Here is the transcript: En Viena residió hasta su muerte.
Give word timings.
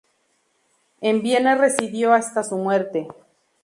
En 1.01 1.21
Viena 1.21 1.53
residió 1.53 2.11
hasta 2.11 2.43
su 2.43 2.57
muerte. 2.57 3.07